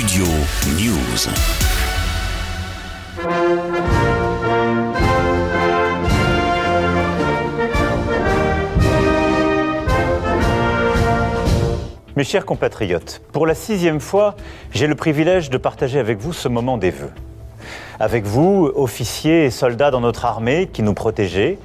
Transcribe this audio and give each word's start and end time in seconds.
Studio 0.00 0.24
News. 0.78 1.28
Mes 12.16 12.24
chers 12.24 12.46
compatriotes, 12.46 13.20
pour 13.32 13.46
la 13.46 13.54
sixième 13.54 14.00
fois, 14.00 14.36
j'ai 14.72 14.86
le 14.86 14.94
privilège 14.94 15.50
de 15.50 15.58
partager 15.58 15.98
avec 15.98 16.18
vous 16.18 16.32
ce 16.32 16.48
moment 16.48 16.78
des 16.78 16.90
vœux. 16.90 17.12
Avec 17.98 18.24
vous, 18.24 18.72
officiers 18.74 19.44
et 19.44 19.50
soldats 19.50 19.90
dans 19.90 20.00
notre 20.00 20.24
armée 20.24 20.70
qui 20.72 20.82
nous 20.82 20.94
protégeaient, 20.94 21.58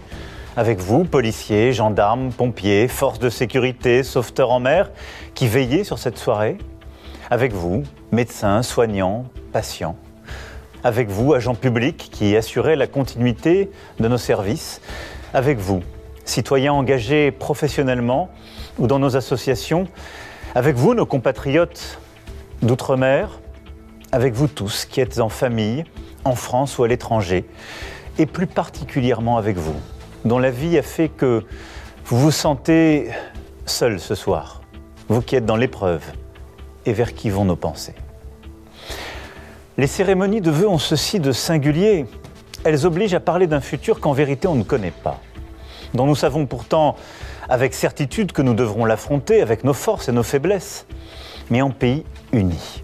avec 0.57 0.79
vous, 0.79 1.05
policiers, 1.05 1.71
gendarmes, 1.71 2.33
pompiers, 2.33 2.89
forces 2.89 3.19
de 3.19 3.29
sécurité, 3.29 4.03
sauveteurs 4.03 4.51
en 4.51 4.59
mer, 4.59 4.91
qui 5.35 5.47
veillaient 5.47 5.85
sur 5.85 5.99
cette 5.99 6.17
soirée, 6.17 6.57
avec 7.29 7.53
vous, 7.53 7.83
médecins, 8.11 8.63
soignants, 8.63 9.25
patients, 9.51 9.97
avec 10.83 11.09
vous, 11.09 11.33
agents 11.33 11.55
publics 11.55 12.09
qui 12.11 12.35
assuraient 12.35 12.75
la 12.75 12.87
continuité 12.87 13.71
de 13.99 14.07
nos 14.07 14.17
services, 14.17 14.81
avec 15.33 15.57
vous, 15.57 15.81
citoyens 16.25 16.73
engagés 16.73 17.31
professionnellement 17.31 18.29
ou 18.77 18.87
dans 18.87 18.99
nos 18.99 19.15
associations, 19.15 19.87
avec 20.53 20.75
vous, 20.75 20.93
nos 20.93 21.05
compatriotes 21.05 21.99
d'outre-mer, 22.61 23.39
avec 24.11 24.33
vous 24.33 24.47
tous 24.47 24.85
qui 24.85 25.01
êtes 25.01 25.19
en 25.19 25.29
famille, 25.29 25.85
en 26.23 26.35
France 26.35 26.77
ou 26.77 26.83
à 26.83 26.87
l'étranger, 26.87 27.45
et 28.17 28.25
plus 28.25 28.47
particulièrement 28.47 29.37
avec 29.37 29.57
vous, 29.57 29.75
dont 30.23 30.39
la 30.39 30.51
vie 30.51 30.77
a 30.77 30.81
fait 30.81 31.09
que 31.09 31.43
vous 32.05 32.19
vous 32.19 32.31
sentez 32.31 33.09
seul 33.65 33.99
ce 33.99 34.15
soir, 34.15 34.61
vous 35.09 35.21
qui 35.21 35.35
êtes 35.35 35.45
dans 35.45 35.57
l'épreuve, 35.57 36.03
et 36.85 36.93
vers 36.93 37.13
qui 37.13 37.29
vont 37.29 37.45
nos 37.45 37.55
pensées. 37.55 37.95
Les 39.77 39.87
cérémonies 39.87 40.41
de 40.41 40.51
vœux 40.51 40.69
ont 40.69 40.77
ceci 40.77 41.19
de 41.19 41.31
singulier. 41.31 42.05
Elles 42.63 42.85
obligent 42.85 43.15
à 43.15 43.19
parler 43.19 43.47
d'un 43.47 43.61
futur 43.61 43.99
qu'en 43.99 44.13
vérité 44.13 44.47
on 44.47 44.55
ne 44.55 44.63
connaît 44.63 44.91
pas, 44.91 45.19
dont 45.93 46.05
nous 46.05 46.15
savons 46.15 46.45
pourtant 46.45 46.95
avec 47.49 47.73
certitude 47.73 48.31
que 48.31 48.41
nous 48.41 48.53
devrons 48.53 48.85
l'affronter 48.85 49.41
avec 49.41 49.63
nos 49.63 49.73
forces 49.73 50.09
et 50.09 50.11
nos 50.11 50.23
faiblesses, 50.23 50.87
mais 51.49 51.61
en 51.61 51.71
pays 51.71 52.05
uni. 52.31 52.83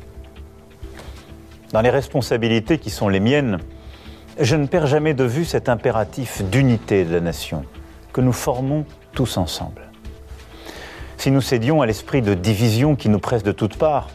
Dans 1.71 1.81
les 1.81 1.89
responsabilités 1.89 2.77
qui 2.77 2.89
sont 2.89 3.07
les 3.07 3.21
miennes, 3.21 3.59
je 4.39 4.55
ne 4.55 4.65
perds 4.65 4.87
jamais 4.87 5.13
de 5.13 5.23
vue 5.23 5.45
cet 5.45 5.69
impératif 5.69 6.43
d'unité 6.43 7.05
de 7.05 7.13
la 7.13 7.21
nation 7.21 7.63
que 8.11 8.21
nous 8.21 8.33
formons 8.33 8.85
tous 9.13 9.37
ensemble. 9.37 9.90
Si 11.21 11.29
nous 11.29 11.41
cédions 11.41 11.83
à 11.83 11.85
l'esprit 11.85 12.23
de 12.23 12.33
division 12.33 12.95
qui 12.95 13.07
nous 13.07 13.19
presse 13.19 13.43
de 13.43 13.51
toutes 13.51 13.77
parts, 13.77 14.09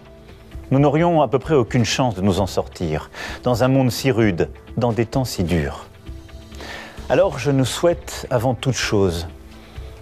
nous 0.72 0.80
n'aurions 0.80 1.22
à 1.22 1.28
peu 1.28 1.38
près 1.38 1.54
aucune 1.54 1.84
chance 1.84 2.16
de 2.16 2.20
nous 2.20 2.40
en 2.40 2.48
sortir, 2.48 3.10
dans 3.44 3.62
un 3.62 3.68
monde 3.68 3.92
si 3.92 4.10
rude, 4.10 4.48
dans 4.76 4.90
des 4.90 5.06
temps 5.06 5.24
si 5.24 5.44
durs. 5.44 5.86
Alors 7.08 7.38
je 7.38 7.52
nous 7.52 7.64
souhaite 7.64 8.26
avant 8.28 8.54
toute 8.54 8.74
chose 8.74 9.28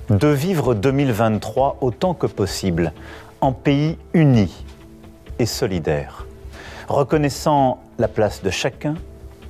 de 0.08 0.28
vivre 0.28 0.72
2023 0.72 1.76
autant 1.82 2.14
que 2.14 2.26
possible 2.26 2.94
en 3.42 3.52
pays 3.52 3.98
uni 4.14 4.64
et 5.38 5.44
solidaire, 5.44 6.24
reconnaissant 6.88 7.82
la 7.98 8.08
place 8.08 8.42
de 8.42 8.48
chacun 8.48 8.94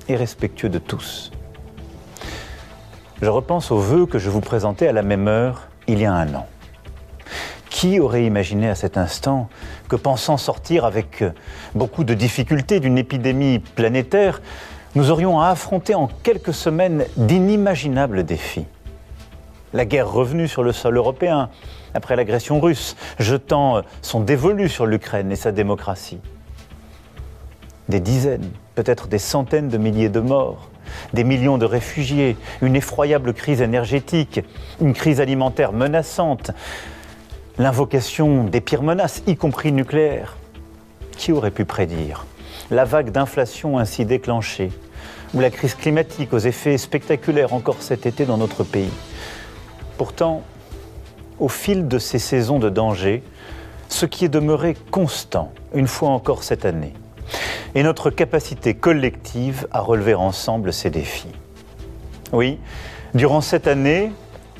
et 0.09 0.17
respectueux 0.17 0.67
de 0.67 0.79
tous. 0.79 1.31
Je 3.21 3.29
repense 3.29 3.71
aux 3.71 3.79
vœux 3.79 4.07
que 4.07 4.19
je 4.19 4.29
vous 4.29 4.41
présentais 4.41 4.89
à 4.89 4.91
la 4.91 5.03
même 5.03 5.29
heure 5.29 5.69
il 5.87 6.01
y 6.01 6.05
a 6.05 6.11
un 6.11 6.33
an. 6.33 6.47
Qui 7.85 7.99
aurait 7.99 8.25
imaginé 8.25 8.67
à 8.67 8.73
cet 8.73 8.97
instant 8.97 9.47
que 9.89 9.95
pensant 9.95 10.37
sortir 10.37 10.85
avec 10.85 11.23
beaucoup 11.75 12.03
de 12.03 12.15
difficultés 12.15 12.79
d'une 12.79 12.97
épidémie 12.97 13.59
planétaire, 13.59 14.41
nous 14.95 15.11
aurions 15.11 15.39
à 15.39 15.49
affronter 15.49 15.93
en 15.93 16.07
quelques 16.23 16.55
semaines 16.55 17.05
d'inimaginables 17.15 18.23
défis? 18.23 18.65
La 19.71 19.85
guerre 19.85 20.11
revenue 20.11 20.47
sur 20.47 20.63
le 20.63 20.71
sol 20.71 20.97
européen 20.97 21.51
après 21.93 22.15
l'agression 22.15 22.59
russe, 22.59 22.95
jetant 23.19 23.83
son 24.01 24.19
dévolu 24.19 24.67
sur 24.67 24.87
l'Ukraine 24.87 25.31
et 25.31 25.35
sa 25.35 25.51
démocratie. 25.51 26.21
Des 27.87 27.99
dizaines, 27.99 28.49
peut-être 28.73 29.07
des 29.07 29.19
centaines 29.19 29.69
de 29.69 29.77
milliers 29.77 30.09
de 30.09 30.21
morts, 30.21 30.71
des 31.13 31.23
millions 31.23 31.59
de 31.59 31.65
réfugiés, 31.65 32.35
une 32.63 32.75
effroyable 32.75 33.35
crise 33.35 33.61
énergétique, 33.61 34.41
une 34.81 34.93
crise 34.93 35.21
alimentaire 35.21 35.71
menaçante, 35.71 36.49
l'invocation 37.57 38.43
des 38.43 38.61
pires 38.61 38.83
menaces, 38.83 39.23
y 39.27 39.35
compris 39.35 39.71
nucléaires. 39.71 40.37
Qui 41.17 41.31
aurait 41.31 41.51
pu 41.51 41.65
prédire 41.65 42.25
la 42.71 42.83
vague 42.83 43.11
d'inflation 43.11 43.77
ainsi 43.77 44.05
déclenchée, 44.05 44.71
ou 45.33 45.39
la 45.39 45.51
crise 45.51 45.75
climatique 45.75 46.33
aux 46.33 46.39
effets 46.39 46.77
spectaculaires 46.77 47.53
encore 47.53 47.77
cet 47.79 48.05
été 48.05 48.25
dans 48.25 48.37
notre 48.37 48.63
pays? 48.63 48.91
Pourtant, 49.97 50.41
au 51.39 51.47
fil 51.47 51.87
de 51.87 51.99
ces 51.99 52.19
saisons 52.19 52.59
de 52.59 52.69
danger, 52.69 53.23
ce 53.87 54.05
qui 54.05 54.25
est 54.25 54.29
demeuré 54.29 54.75
constant, 54.91 55.51
une 55.73 55.87
fois 55.87 56.09
encore 56.09 56.43
cette 56.43 56.65
année, 56.65 56.93
est 57.75 57.83
notre 57.83 58.09
capacité 58.09 58.73
collective 58.73 59.67
à 59.71 59.81
relever 59.81 60.15
ensemble 60.15 60.73
ces 60.73 60.89
défis. 60.89 61.31
Oui, 62.31 62.57
durant 63.13 63.41
cette 63.41 63.67
année, 63.67 64.11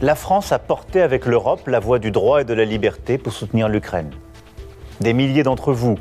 la 0.02 0.16
France 0.16 0.52
a 0.52 0.60
porté 0.60 1.02
avec 1.02 1.26
l'Europe 1.26 1.68
la 1.68 1.80
voie 1.80 2.00
du 2.00 2.12
droit 2.12 2.42
et 2.42 2.46
de 2.46 2.54
la 2.54 2.66
liberté 2.66 3.18
pour 3.18 3.34
soutenir 3.34 3.70
l'Ukraine. 3.70 4.12
Des 5.02 5.14
milliers 5.14 5.44
d'entre 5.44 5.74
vous 5.74 5.98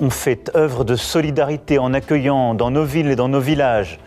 ont 0.00 0.10
fait 0.10 0.50
œuvre 0.54 0.84
de 0.84 0.96
solidarité 0.96 1.78
en 1.78 1.94
accueillant 1.94 2.54
dans 2.54 2.70
nos 2.70 2.84
villes 2.84 3.10
et 3.10 3.16
dans 3.16 3.28
nos 3.28 3.40
villages 3.40 3.98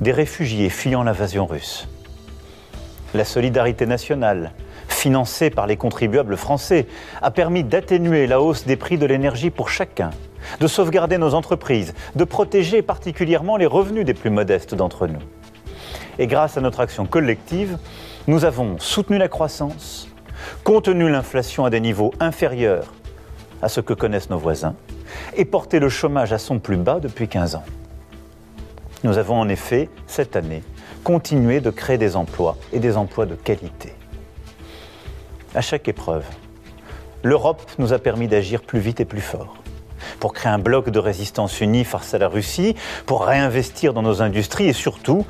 des 0.00 0.12
réfugiés 0.12 0.70
fuyant 0.70 1.02
l'invasion 1.02 1.46
russe 1.46 1.88
la 3.14 3.24
solidarité 3.24 3.86
nationale, 3.86 4.52
financée 4.88 5.50
par 5.50 5.66
les 5.66 5.76
contribuables 5.76 6.36
français, 6.36 6.86
a 7.22 7.30
permis 7.30 7.64
d'atténuer 7.64 8.26
la 8.26 8.40
hausse 8.40 8.66
des 8.66 8.76
prix 8.76 8.98
de 8.98 9.06
l'énergie 9.06 9.50
pour 9.50 9.68
chacun, 9.68 10.10
de 10.60 10.66
sauvegarder 10.66 11.18
nos 11.18 11.34
entreprises, 11.34 11.94
de 12.16 12.24
protéger 12.24 12.82
particulièrement 12.82 13.56
les 13.56 13.66
revenus 13.66 14.04
des 14.04 14.14
plus 14.14 14.30
modestes 14.30 14.74
d'entre 14.74 15.06
nous. 15.06 15.20
Et 16.18 16.26
grâce 16.26 16.56
à 16.56 16.60
notre 16.60 16.80
action 16.80 17.06
collective, 17.06 17.78
nous 18.28 18.44
avons 18.44 18.78
soutenu 18.78 19.16
la 19.16 19.28
croissance, 19.28 20.06
contenu 20.62 21.08
l'inflation 21.08 21.64
à 21.64 21.70
des 21.70 21.80
niveaux 21.80 22.12
inférieurs 22.20 22.92
à 23.62 23.70
ce 23.70 23.80
que 23.80 23.94
connaissent 23.94 24.28
nos 24.28 24.38
voisins, 24.38 24.74
et 25.34 25.46
porté 25.46 25.80
le 25.80 25.88
chômage 25.88 26.34
à 26.34 26.38
son 26.38 26.58
plus 26.58 26.76
bas 26.76 27.00
depuis 27.00 27.26
15 27.26 27.54
ans. 27.54 27.64
Nous 29.02 29.16
avons 29.16 29.40
en 29.40 29.48
effet, 29.48 29.88
cette 30.06 30.36
année, 30.36 30.62
continuer 31.04 31.60
de 31.60 31.70
créer 31.70 31.96
des 31.96 32.16
emplois 32.16 32.58
et 32.74 32.80
des 32.80 32.98
emplois 32.98 33.24
de 33.24 33.34
qualité. 33.34 33.94
À 35.54 35.62
chaque 35.62 35.88
épreuve, 35.88 36.24
l'Europe 37.22 37.62
nous 37.78 37.94
a 37.94 37.98
permis 37.98 38.28
d'agir 38.28 38.60
plus 38.60 38.78
vite 38.78 39.00
et 39.00 39.06
plus 39.06 39.22
fort 39.22 39.56
pour 40.20 40.32
créer 40.32 40.52
un 40.52 40.58
bloc 40.58 40.90
de 40.90 40.98
résistance 40.98 41.60
uni 41.60 41.84
face 41.84 42.14
à 42.14 42.18
la 42.18 42.28
Russie, 42.28 42.74
pour 43.06 43.24
réinvestir 43.24 43.94
dans 43.94 44.02
nos 44.02 44.22
industries 44.22 44.68
et 44.68 44.72
surtout 44.72 45.24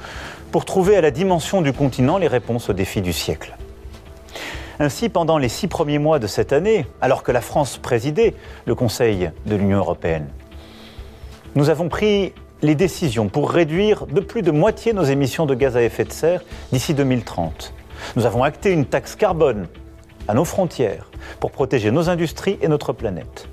pour 0.51 0.65
trouver 0.65 0.97
à 0.97 1.01
la 1.01 1.11
dimension 1.11 1.63
du 1.63 1.73
continent 1.73 2.19
les 2.19 2.29
réponses 2.29 2.69
aux 2.71 2.73
défis 2.73 3.03
du 3.03 3.13
siècle. 3.13 3.57
Ainsi, 4.81 5.09
pendant 5.09 5.39
les 5.39 5.49
six 5.49 5.67
premiers 5.67 5.99
mois 5.99 6.19
de 6.19 6.27
cette 6.27 6.53
année, 6.53 6.87
alors 7.01 7.23
que 7.23 7.33
la 7.33 7.41
France 7.41 7.79
présidait 7.79 8.35
le 8.65 8.75
Conseil 8.75 9.31
de 9.47 9.57
l'Union 9.57 9.79
européenne, 9.79 10.29
nous 11.55 11.69
avons 11.69 11.89
pris 11.89 12.33
les 12.63 12.75
décisions 12.75 13.29
pour 13.29 13.51
réduire 13.51 14.07
de 14.07 14.21
plus 14.21 14.43
de 14.43 14.51
moitié 14.51 14.93
nos 14.93 15.05
émissions 15.05 15.47
de 15.47 15.55
gaz 15.55 15.77
à 15.77 15.83
effet 15.83 16.05
de 16.05 16.13
serre 16.13 16.43
d'ici 16.73 16.95
2030. 16.95 17.73
Nous 18.17 18.27
avons 18.27 18.45
acté 18.45 18.71
une 18.71 18.85
taxe 18.85 19.17
carbone 19.17 19.67
à 20.29 20.35
nos 20.35 20.45
frontières 20.45 21.11
pour 21.41 21.51
protéger 21.51 21.91
nos 21.91 22.09
industries 22.09 22.59
et 22.63 22.69
notre 22.69 22.93
planète. 22.93 23.49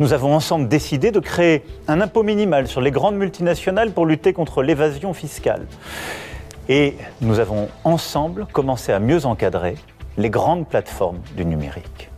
Nous 0.00 0.12
avons 0.12 0.34
ensemble 0.34 0.68
décidé 0.68 1.10
de 1.10 1.20
créer 1.20 1.62
un 1.88 2.00
impôt 2.00 2.22
minimal 2.22 2.66
sur 2.66 2.80
les 2.80 2.90
grandes 2.90 3.16
multinationales 3.16 3.92
pour 3.92 4.06
lutter 4.06 4.32
contre 4.32 4.62
l'évasion 4.62 5.12
fiscale. 5.12 5.66
Et 6.68 6.96
nous 7.20 7.38
avons 7.38 7.68
ensemble 7.84 8.46
commencé 8.52 8.92
à 8.92 9.00
mieux 9.00 9.26
encadrer 9.26 9.76
les 10.16 10.30
grandes 10.30 10.68
plateformes 10.68 11.20
du 11.36 11.44
numérique. 11.44 12.10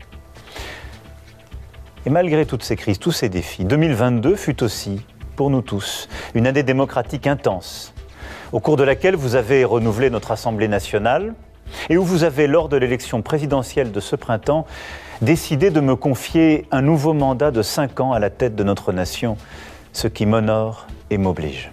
Et 2.06 2.10
malgré 2.10 2.44
toutes 2.44 2.62
ces 2.62 2.76
crises, 2.76 2.98
tous 2.98 3.12
ces 3.12 3.28
défis, 3.28 3.64
2022 3.64 4.36
fut 4.36 4.62
aussi 4.62 5.00
pour 5.36 5.50
nous 5.50 5.62
tous, 5.62 6.08
une 6.34 6.46
année 6.46 6.62
démocratique 6.62 7.26
intense, 7.26 7.94
au 8.52 8.60
cours 8.60 8.76
de 8.76 8.84
laquelle 8.84 9.16
vous 9.16 9.34
avez 9.34 9.64
renouvelé 9.64 10.10
notre 10.10 10.30
Assemblée 10.30 10.68
nationale 10.68 11.34
et 11.88 11.96
où 11.96 12.04
vous 12.04 12.22
avez, 12.22 12.46
lors 12.46 12.68
de 12.68 12.76
l'élection 12.76 13.22
présidentielle 13.22 13.90
de 13.90 14.00
ce 14.00 14.16
printemps, 14.16 14.66
décidé 15.22 15.70
de 15.70 15.80
me 15.80 15.96
confier 15.96 16.66
un 16.70 16.82
nouveau 16.82 17.14
mandat 17.14 17.50
de 17.50 17.62
cinq 17.62 18.00
ans 18.00 18.12
à 18.12 18.18
la 18.18 18.30
tête 18.30 18.54
de 18.54 18.64
notre 18.64 18.92
nation, 18.92 19.36
ce 19.92 20.06
qui 20.06 20.26
m'honore 20.26 20.86
et 21.10 21.18
m'oblige. 21.18 21.72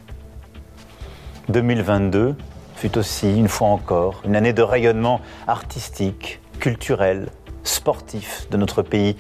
2022 1.50 2.36
fut 2.76 2.98
aussi, 2.98 3.38
une 3.38 3.48
fois 3.48 3.68
encore, 3.68 4.22
une 4.26 4.36
année 4.36 4.54
de 4.54 4.62
rayonnement 4.62 5.22
artistique, 5.48 6.40
culturel, 6.60 7.30
sportif 7.64 8.48
de 8.50 8.58
notre 8.58 8.82
pays, 8.82 9.18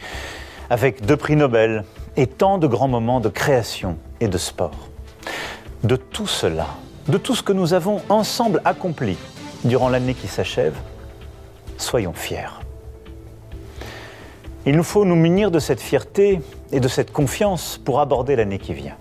avec 0.70 1.06
deux 1.06 1.18
prix 1.18 1.36
Nobel, 1.36 1.84
et 2.18 2.28
tant 2.28 2.58
de 2.58 2.68
grands 2.68 2.88
moments 2.88 3.20
de 3.20 3.30
création 3.30 3.98
et 4.20 4.28
de 4.28 4.38
sport. 4.38 4.90
De 5.84 5.96
tout 5.96 6.28
cela, 6.28 6.68
de 7.08 7.18
tout 7.18 7.36
ce 7.36 7.44
que 7.44 7.54
nous 7.54 7.74
avons 7.74 8.02
ensemble 8.10 8.62
accompli 8.66 9.18
durant 9.64 9.90
l'année 9.90 10.14
qui 10.14 10.28
s'achève, 10.28 10.76
soyons 11.78 12.14
fiers. 12.14 12.62
Il 14.66 14.76
nous 14.76 14.84
faut 14.84 15.06
nous 15.06 15.16
munir 15.16 15.50
de 15.50 15.60
cette 15.60 15.82
fierté 15.82 16.40
et 16.72 16.80
de 16.80 16.88
cette 16.88 17.12
confiance 17.12 17.80
pour 17.84 18.00
aborder 18.00 18.36
l'année 18.36 18.60
qui 18.60 18.74
vient. 18.74 18.96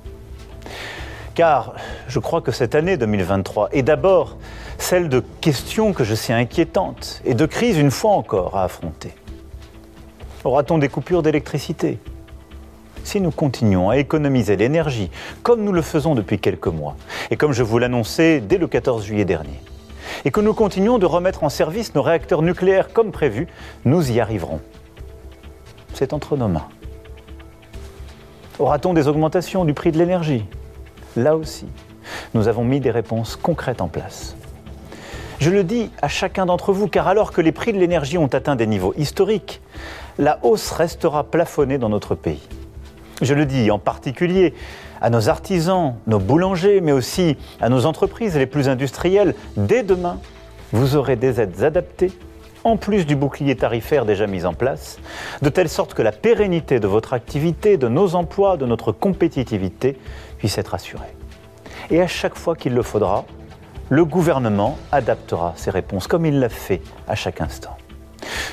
Car 1.40 1.72
je 2.06 2.18
crois 2.18 2.42
que 2.42 2.52
cette 2.52 2.74
année 2.74 2.98
2023 2.98 3.70
est 3.72 3.82
d'abord 3.82 4.36
celle 4.76 5.08
de 5.08 5.24
questions 5.40 5.94
que 5.94 6.04
je 6.04 6.14
sais 6.14 6.34
inquiétantes 6.34 7.22
et 7.24 7.32
de 7.32 7.46
crises 7.46 7.78
une 7.78 7.90
fois 7.90 8.10
encore 8.10 8.58
à 8.58 8.64
affronter. 8.64 9.14
Aura-t-on 10.44 10.76
des 10.76 10.90
coupures 10.90 11.22
d'électricité? 11.22 11.98
Si 13.04 13.22
nous 13.22 13.30
continuons 13.30 13.88
à 13.88 13.96
économiser 13.96 14.56
l'énergie 14.56 15.10
comme 15.42 15.64
nous 15.64 15.72
le 15.72 15.80
faisons 15.80 16.14
depuis 16.14 16.38
quelques 16.38 16.66
mois, 16.66 16.94
et 17.30 17.38
comme 17.38 17.54
je 17.54 17.62
vous 17.62 17.78
l'annonçais 17.78 18.40
dès 18.40 18.58
le 18.58 18.66
14 18.66 19.02
juillet 19.02 19.24
dernier, 19.24 19.62
et 20.26 20.30
que 20.30 20.42
nous 20.42 20.52
continuons 20.52 20.98
de 20.98 21.06
remettre 21.06 21.42
en 21.42 21.48
service 21.48 21.94
nos 21.94 22.02
réacteurs 22.02 22.42
nucléaires 22.42 22.92
comme 22.92 23.12
prévu, 23.12 23.48
nous 23.86 24.12
y 24.12 24.20
arriverons. 24.20 24.60
C'est 25.94 26.12
entre 26.12 26.36
nos 26.36 26.48
mains. 26.48 26.68
Aura-t-on 28.58 28.92
des 28.92 29.08
augmentations 29.08 29.64
du 29.64 29.72
prix 29.72 29.90
de 29.90 29.96
l'énergie? 29.96 30.44
Là 31.16 31.36
aussi, 31.36 31.66
nous 32.34 32.48
avons 32.48 32.64
mis 32.64 32.80
des 32.80 32.90
réponses 32.90 33.36
concrètes 33.36 33.80
en 33.80 33.88
place. 33.88 34.36
Je 35.40 35.50
le 35.50 35.64
dis 35.64 35.90
à 36.02 36.08
chacun 36.08 36.46
d'entre 36.46 36.72
vous, 36.72 36.86
car 36.86 37.08
alors 37.08 37.32
que 37.32 37.40
les 37.40 37.52
prix 37.52 37.72
de 37.72 37.78
l'énergie 37.78 38.18
ont 38.18 38.26
atteint 38.26 38.56
des 38.56 38.66
niveaux 38.66 38.94
historiques, 38.96 39.60
la 40.18 40.38
hausse 40.42 40.70
restera 40.70 41.24
plafonnée 41.24 41.78
dans 41.78 41.88
notre 41.88 42.14
pays. 42.14 42.46
Je 43.22 43.34
le 43.34 43.46
dis 43.46 43.70
en 43.70 43.78
particulier 43.78 44.54
à 45.00 45.10
nos 45.10 45.28
artisans, 45.28 45.94
nos 46.06 46.18
boulangers, 46.18 46.80
mais 46.80 46.92
aussi 46.92 47.36
à 47.60 47.68
nos 47.68 47.86
entreprises 47.86 48.36
les 48.36 48.46
plus 48.46 48.68
industrielles. 48.68 49.34
Dès 49.56 49.82
demain, 49.82 50.18
vous 50.72 50.96
aurez 50.96 51.16
des 51.16 51.40
aides 51.40 51.62
adaptées, 51.62 52.12
en 52.64 52.76
plus 52.76 53.06
du 53.06 53.16
bouclier 53.16 53.56
tarifaire 53.56 54.04
déjà 54.04 54.26
mis 54.26 54.44
en 54.44 54.52
place, 54.52 54.98
de 55.40 55.48
telle 55.48 55.68
sorte 55.68 55.94
que 55.94 56.02
la 56.02 56.12
pérennité 56.12 56.80
de 56.80 56.86
votre 56.86 57.14
activité, 57.14 57.78
de 57.78 57.88
nos 57.88 58.14
emplois, 58.14 58.56
de 58.58 58.66
notre 58.66 58.92
compétitivité 58.92 59.96
puisse 60.40 60.58
être 60.58 60.74
assurée. 60.74 61.14
Et 61.90 62.00
à 62.00 62.06
chaque 62.06 62.36
fois 62.36 62.56
qu'il 62.56 62.74
le 62.74 62.82
faudra, 62.82 63.26
le 63.90 64.04
gouvernement 64.04 64.78
adaptera 64.90 65.52
ses 65.56 65.70
réponses 65.70 66.06
comme 66.06 66.24
il 66.24 66.40
l'a 66.40 66.48
fait 66.48 66.80
à 67.06 67.14
chaque 67.14 67.40
instant. 67.40 67.76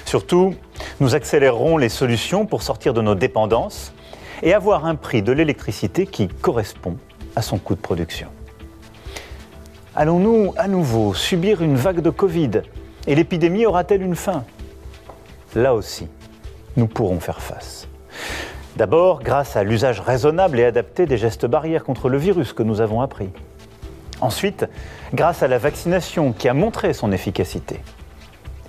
Surtout, 0.06 0.54
nous 1.00 1.16
accélérerons 1.16 1.78
les 1.78 1.90
solutions 1.90 2.46
pour 2.46 2.62
sortir 2.62 2.94
de 2.94 3.02
nos 3.02 3.16
dépendances 3.16 3.94
et 4.44 4.54
avoir 4.54 4.86
un 4.86 4.96
prix 4.96 5.22
de 5.22 5.32
l'électricité 5.32 6.06
qui 6.06 6.28
correspond 6.28 6.98
à 7.36 7.42
son 7.42 7.58
coût 7.58 7.76
de 7.76 7.80
production. 7.80 8.28
Allons-nous 9.96 10.54
à 10.58 10.68
nouveau 10.68 11.14
subir 11.14 11.62
une 11.62 11.76
vague 11.76 12.02
de 12.02 12.10
Covid 12.10 12.62
et 13.08 13.16
l'épidémie 13.16 13.66
aura-t-elle 13.66 14.02
une 14.02 14.16
fin? 14.16 14.44
Là 15.56 15.74
aussi, 15.74 16.08
nous 16.76 16.88
pourrons 16.88 17.20
faire 17.20 17.42
face. 17.42 17.88
D'abord, 18.78 19.24
grâce 19.24 19.56
à 19.56 19.64
l'usage 19.64 20.02
raisonnable 20.02 20.60
et 20.60 20.64
adapté 20.64 21.08
des 21.08 21.18
gestes 21.18 21.48
barrières 21.48 21.84
contre 21.84 22.10
le 22.10 22.20
virus 22.20 22.54
que 22.54 22.62
nous 22.62 22.80
avons 22.80 23.02
appris. 23.02 23.32
Ensuite, 24.22 24.68
grâce 25.16 25.42
à 25.42 25.48
la 25.48 25.58
vaccination 25.58 26.32
qui 26.32 26.48
a 26.48 26.54
montré 26.54 26.94
son 26.94 27.12
efficacité. 27.12 27.82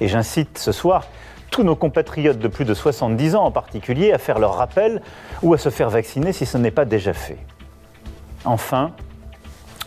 Et 0.01 0.09
j'incite 0.09 0.57
ce 0.57 0.73
soir 0.73 1.09
tous 1.51 1.63
nos 1.63 1.77
compatriotes 1.77 2.39
de 2.39 2.49
plus 2.49 2.65
de 2.65 2.73
70 2.73 3.35
ans 3.35 3.45
en 3.45 3.51
particulier 3.51 4.15
à 4.15 4.17
faire 4.17 4.39
leur 4.39 4.55
rappel 4.55 5.03
ou 5.43 5.53
à 5.53 5.59
se 5.59 5.69
faire 5.69 5.91
vacciner 5.91 6.33
si 6.33 6.47
ce 6.47 6.57
n'est 6.57 6.71
pas 6.71 6.87
déjà 6.87 7.13
fait. 7.13 7.39
Enfin, 8.47 8.93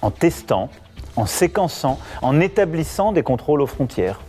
en 0.04 0.12
testant, 0.12 0.70
en 1.16 1.26
séquençant, 1.26 1.98
en 2.22 2.40
établissant 2.40 3.12
des 3.12 3.24
contrôles 3.24 3.62
aux 3.62 3.68
frontières. 3.68 4.22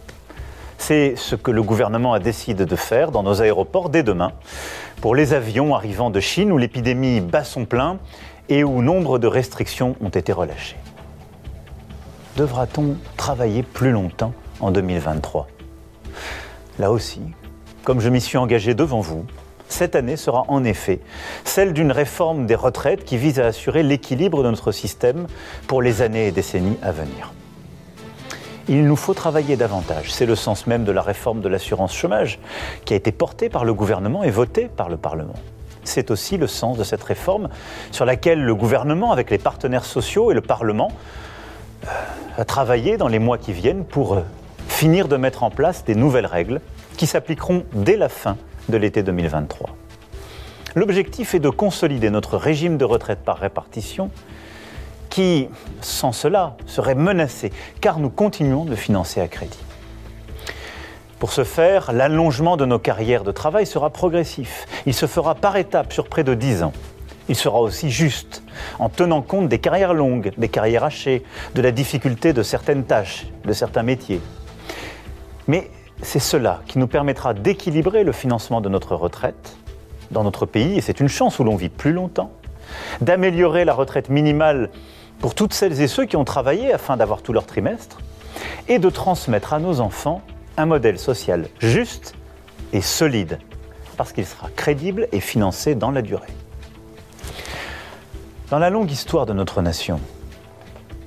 C'est 0.79 1.17
ce 1.17 1.37
que 1.37 1.51
le 1.51 1.63
gouvernement 1.63 2.15
a 2.15 2.19
décidé 2.19 2.65
de 2.65 2.77
faire 2.77 3.11
dans 3.11 3.23
nos 3.23 3.43
aéroports 3.43 3.91
dès 3.91 4.03
demain 4.03 4.33
pour 5.03 5.17
les 5.17 5.35
avions 5.35 5.75
arrivant 5.75 6.09
de 6.11 6.21
Chine 6.21 6.53
où 6.53 6.57
l'épidémie 6.57 7.21
bat 7.21 7.45
son 7.45 7.67
plein 7.67 7.99
et 8.49 8.65
où 8.65 8.81
nombre 8.81 9.19
de 9.19 9.27
restrictions 9.27 9.97
ont 10.01 10.09
été 10.09 10.33
relâchées 10.33 10.77
devra-t-on 12.37 12.97
travailler 13.17 13.63
plus 13.63 13.91
longtemps 13.91 14.33
en 14.61 14.71
2023 14.71 15.49
Là 16.79 16.91
aussi, 16.91 17.21
comme 17.85 18.01
je 18.01 18.09
m'y 18.09 18.21
suis 18.21 18.39
engagé 18.39 18.75
devant 18.75 19.01
vous, 19.01 19.27
cette 19.69 19.97
année 19.97 20.17
sera 20.17 20.45
en 20.49 20.65
effet 20.65 21.01
celle 21.45 21.73
d'une 21.73 21.93
réforme 21.93 22.47
des 22.47 22.55
retraites 22.55 23.05
qui 23.05 23.19
vise 23.19 23.41
à 23.41 23.47
assurer 23.47 23.83
l'équilibre 23.83 24.43
de 24.43 24.51
notre 24.51 24.73
système 24.73 25.27
pour 25.67 25.83
les 25.83 26.01
années 26.01 26.29
et 26.29 26.33
décennies 26.33 26.79
à 26.81 26.93
venir. 26.93 27.33
Il 28.69 28.85
nous 28.85 28.97
faut 28.97 29.15
travailler 29.15 29.57
davantage. 29.57 30.13
C'est 30.13 30.27
le 30.27 30.37
sens 30.37 30.67
même 30.67 30.85
de 30.85 30.93
la 30.93 31.03
réforme 31.03 31.41
de 31.41 31.49
l'assurance 31.49 31.95
chômage 31.95 32.39
qui 32.85 32.95
a 32.95 32.97
été 32.97 33.11
portée 33.11 33.49
par 33.49 33.65
le 33.65 33.75
gouvernement 33.75 34.23
et 34.23 34.31
votée 34.31 34.69
par 34.69 34.89
le 34.89 34.97
Parlement. 34.97 35.35
C'est 35.85 36.11
aussi 36.13 36.37
le 36.37 36.47
sens 36.47 36.79
de 36.79 36.85
cette 36.85 37.03
réforme 37.03 37.49
sur 37.91 38.05
laquelle 38.05 38.41
le 38.41 38.55
gouvernement, 38.55 39.11
avec 39.11 39.31
les 39.31 39.39
partenaires 39.39 39.85
sociaux 39.85 40.31
et 40.31 40.35
le 40.35 40.41
Parlement, 40.41 40.93
à 42.37 42.45
travailler 42.45 42.97
dans 42.97 43.09
les 43.09 43.19
mois 43.19 43.39
qui 43.39 43.53
viennent 43.53 43.85
pour 43.85 44.15
euh, 44.15 44.21
finir 44.69 45.09
de 45.09 45.17
mettre 45.17 45.43
en 45.43 45.51
place 45.51 45.85
des 45.85 45.97
nouvelles 45.97 46.27
règles 46.27 46.61
qui 46.97 47.07
s'appliqueront 47.07 47.65
dès 47.73 47.97
la 47.97 48.09
fin 48.09 48.37
de 48.69 48.77
l'été 48.77 49.03
2023. 49.03 49.71
L'objectif 50.75 51.35
est 51.35 51.41
de 51.41 51.51
consolider 51.51 52.11
notre 52.11 52.37
régime 52.37 52.79
de 52.79 52.85
retraite 52.85 53.19
par 53.25 53.39
répartition 53.39 54.11
qui, 55.13 55.49
sans 55.83 56.13
cela, 56.13 56.57
serait 56.65 56.95
menacé 56.95 57.53
car 57.83 57.99
nous 57.99 58.09
continuons 58.09 58.65
de 58.65 58.75
financer 58.75 59.21
à 59.21 59.29
crédit. 59.29 59.59
Pour 61.19 61.33
ce 61.33 61.45
faire, 61.45 61.93
l'allongement 61.93 62.57
de 62.57 62.65
nos 62.65 62.79
carrières 62.79 63.23
de 63.23 63.31
travail 63.31 63.67
sera 63.67 63.91
progressif. 63.91 64.67
Il 64.87 64.95
se 64.95 65.07
fera 65.07 65.35
par 65.35 65.57
étapes 65.57 65.93
sur 65.93 66.09
près 66.09 66.25
de 66.25 66.35
10 66.35 66.63
ans 66.63 66.73
il 67.29 67.37
sera 67.37 67.61
aussi 67.61 67.91
juste, 67.91 68.43
en 68.79 68.89
tenant 68.89 69.23
compte 69.23 69.49
des 69.49 69.59
carrières 69.59 69.95
longues, 69.95 70.33
des 70.37 70.49
carrières 70.49 70.85
hachées, 70.85 71.23
de 71.55 71.63
la 71.63 71.71
difficulté 71.71 72.33
de 72.33 72.43
certaines 72.43 72.85
tâches, 72.85 73.27
de 73.45 73.53
certains 73.53 73.83
métiers. 73.83 74.21
Mais 75.47 75.71
c'est 76.03 76.19
cela 76.19 76.63
qui 76.67 76.79
nous 76.79 76.89
permettra 76.89 77.33
d'équilibrer 77.33 78.05
le 78.05 78.13
financement 78.13 78.61
de 78.61 78.69
notre 78.69 78.97
retraite 78.97 79.57
dans 80.11 80.25
notre 80.25 80.47
pays, 80.47 80.77
et 80.77 80.81
c'est 80.81 81.01
une 81.01 81.09
chance 81.09 81.39
où 81.39 81.45
l'on 81.45 81.57
vit 81.57 81.69
plus 81.69 81.93
longtemps, 81.93 82.33
d'améliorer 83.01 83.65
la 83.65 83.73
retraite 83.73 84.09
minimale 84.09 84.71
pour 85.23 85.37
toutes 85.37 85.55
celles 85.55 85.81
et 85.81 85.87
ceux 85.87 86.05
qui 86.05 86.17
ont 86.17 86.25
travaillé 86.25 86.73
afin 86.73 86.97
d'avoir 86.97 87.23
tout 87.23 87.33
leur 87.33 87.47
trimestre, 87.47 87.99
et 88.69 88.81
de 88.81 88.91
transmettre 88.91 89.53
à 89.53 89.61
nos 89.61 89.81
enfants 89.81 90.21
un 90.57 90.67
modèle 90.67 90.99
social 90.99 91.49
juste 91.61 92.15
et 92.73 92.81
solide, 92.81 93.39
parce 93.97 94.13
qu'il 94.13 94.27
sera 94.27 94.49
crédible 94.57 95.07
et 95.13 95.21
financé 95.21 95.77
dans 95.77 95.93
la 95.93 96.03
durée. 96.03 96.35
Dans 98.51 98.59
la 98.59 98.69
longue 98.69 98.91
histoire 98.91 99.25
de 99.25 99.33
notre 99.33 99.63
nation, 99.63 100.01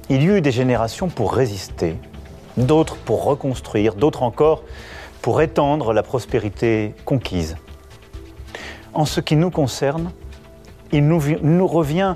il 0.07 0.24
y 0.24 0.27
eut 0.27 0.41
des 0.41 0.51
générations 0.51 1.10
pour 1.10 1.34
résister, 1.34 1.98
d'autres 2.55 2.95
pour 2.95 3.25
reconstruire, 3.25 3.95
d'autres 3.95 4.24
encore 4.24 4.63
pour 5.22 5.41
étendre 5.41 5.91
la 5.91 6.03
prospérité 6.03 6.95
conquise. 7.03 7.57
En 8.93 9.03
ce 9.03 9.19
qui 9.19 9.36
nous 9.36 9.51
concerne, 9.51 10.12
il 10.93 11.05
nous, 11.05 11.22
nous 11.41 11.67
revient 11.67 12.15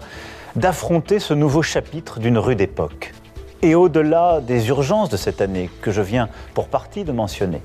d'affronter 0.55 1.19
ce 1.19 1.33
nouveau 1.33 1.61
chapitre 1.61 2.19
d'une 2.19 2.37
rude 2.37 2.61
époque. 2.61 3.13
Et 3.61 3.75
au-delà 3.75 4.39
des 4.41 4.69
urgences 4.69 5.09
de 5.09 5.17
cette 5.17 5.41
année 5.41 5.69
que 5.81 5.91
je 5.91 6.01
viens 6.01 6.29
pour 6.53 6.67
partie 6.67 7.03
de 7.03 7.11
mentionner, 7.11 7.61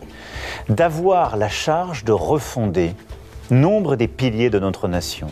d'avoir 0.68 1.36
la 1.36 1.48
charge 1.48 2.04
de 2.04 2.12
refonder 2.12 2.94
nombre 3.50 3.94
des 3.96 4.08
piliers 4.08 4.50
de 4.50 4.58
notre 4.58 4.88
nation 4.88 5.28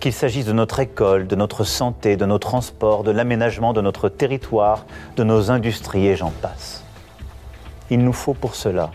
qu'il 0.00 0.12
s'agisse 0.12 0.46
de 0.46 0.52
notre 0.52 0.80
école, 0.80 1.26
de 1.26 1.36
notre 1.36 1.64
santé, 1.64 2.16
de 2.16 2.26
nos 2.26 2.38
transports, 2.38 3.04
de 3.04 3.10
l'aménagement 3.10 3.72
de 3.72 3.80
notre 3.80 4.08
territoire, 4.08 4.86
de 5.16 5.24
nos 5.24 5.50
industries 5.50 6.06
et 6.06 6.16
j'en 6.16 6.30
passe. 6.30 6.84
Il 7.90 8.04
nous 8.04 8.12
faut 8.12 8.34
pour 8.34 8.54
cela 8.54 8.90